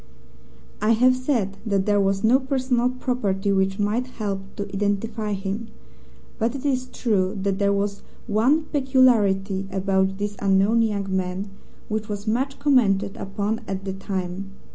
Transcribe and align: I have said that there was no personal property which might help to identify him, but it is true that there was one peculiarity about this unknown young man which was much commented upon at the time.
I 0.81 0.93
have 0.93 1.15
said 1.15 1.57
that 1.63 1.85
there 1.85 2.01
was 2.01 2.23
no 2.23 2.39
personal 2.39 2.89
property 2.89 3.51
which 3.51 3.77
might 3.77 4.07
help 4.07 4.39
to 4.55 4.63
identify 4.73 5.33
him, 5.33 5.67
but 6.39 6.55
it 6.55 6.65
is 6.65 6.87
true 6.87 7.37
that 7.43 7.59
there 7.59 7.71
was 7.71 8.01
one 8.25 8.63
peculiarity 8.63 9.67
about 9.71 10.17
this 10.17 10.35
unknown 10.39 10.81
young 10.81 11.15
man 11.15 11.51
which 11.87 12.09
was 12.09 12.25
much 12.27 12.57
commented 12.57 13.15
upon 13.15 13.61
at 13.67 13.85
the 13.85 13.93
time. 13.93 14.49